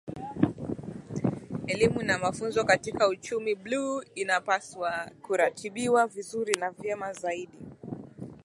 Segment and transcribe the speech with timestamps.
[1.67, 7.59] Elimu na mafunzo katika Uchumi Bluu inapaswa kuratibiwa vizuri na vyema zaidi